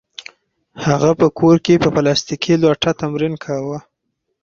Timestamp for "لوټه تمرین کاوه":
2.63-3.77